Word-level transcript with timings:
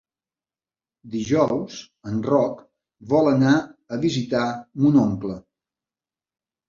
Dijous 1.15 1.75
en 2.11 2.17
Roc 2.29 2.63
vol 3.13 3.31
anar 3.35 3.53
a 3.61 4.01
visitar 4.07 4.45
mon 4.87 4.99
oncle. 5.07 5.41